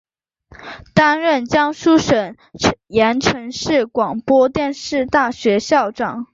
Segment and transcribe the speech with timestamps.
[0.95, 2.35] 担任江苏省
[2.87, 6.25] 盐城市广播电视大学校长。